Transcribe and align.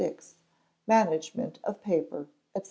Management 0.87 1.59
of 1.63 1.79
Paper, 1.83 2.27
&c. 2.57 2.59